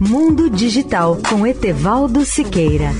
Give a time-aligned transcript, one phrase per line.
[0.00, 2.92] Mundo Digital com Etevaldo Siqueira.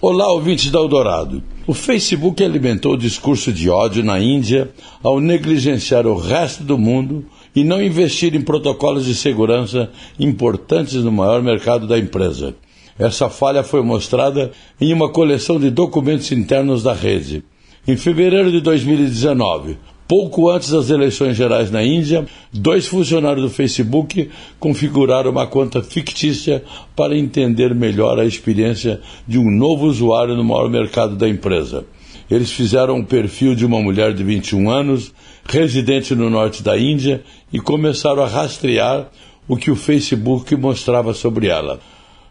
[0.00, 1.40] Olá, ouvintes da Eldorado.
[1.64, 4.68] O Facebook alimentou o discurso de ódio na Índia
[5.00, 7.24] ao negligenciar o resto do mundo
[7.54, 9.88] e não investir em protocolos de segurança
[10.18, 12.56] importantes no maior mercado da empresa.
[12.98, 14.50] Essa falha foi mostrada
[14.80, 17.44] em uma coleção de documentos internos da rede.
[17.86, 24.30] Em fevereiro de 2019, pouco antes das eleições gerais na Índia, dois funcionários do Facebook
[24.60, 26.62] configuraram uma conta fictícia
[26.94, 31.84] para entender melhor a experiência de um novo usuário no maior mercado da empresa.
[32.30, 35.12] Eles fizeram um perfil de uma mulher de 21 anos,
[35.44, 37.22] residente no norte da Índia,
[37.52, 39.10] e começaram a rastrear
[39.48, 41.80] o que o Facebook mostrava sobre ela.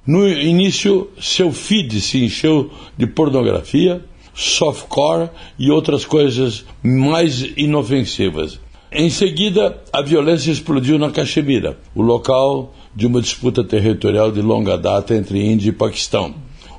[0.05, 5.29] No início, seu feed se encheu de pornografia, softcore
[5.59, 8.59] e outras coisas mais inofensivas.
[8.91, 14.75] Em seguida, a violência explodiu na Caxemira, o local de uma disputa territorial de longa
[14.75, 16.33] data entre Índia e Paquistão.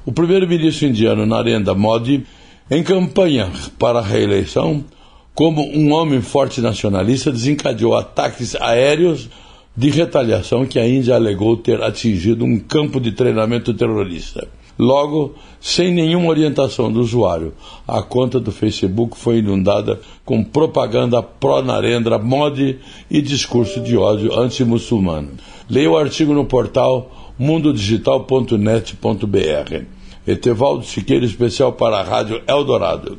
[0.04, 2.26] O primeiro-ministro indiano Narendra Modi,
[2.68, 4.84] em campanha para a reeleição,
[5.32, 9.30] como um homem forte nacionalista, desencadeou ataques aéreos
[9.76, 14.46] de retaliação que a Índia alegou ter atingido um campo de treinamento terrorista.
[14.78, 17.52] Logo, sem nenhuma orientação do usuário,
[17.86, 22.78] a conta do Facebook foi inundada com propaganda pró-Narendra Modi
[23.10, 25.30] e discurso de ódio anti-muçulmano.
[25.68, 29.84] Leia o artigo no portal mundodigital.net.br.
[30.26, 33.18] Etevaldo Siqueira, especial para a Rádio Eldorado.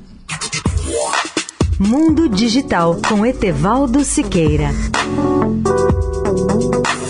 [1.80, 4.70] Mundo Digital com Etevaldo Siqueira.
[6.54, 7.03] Thank you.